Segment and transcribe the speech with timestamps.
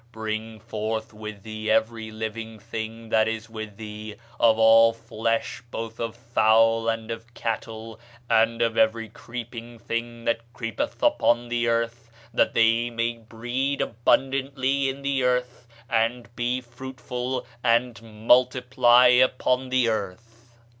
[0.11, 5.99] Bring forth with thee every living thing that is with thee, of all flesh, both
[5.99, 12.09] of fowl and of cattle, and of every creeping thing that creepeth upon the earth;
[12.33, 19.87] that they may breed abundantly in the earth, and be fruitful, and multiply upon the
[19.87, 20.47] earth.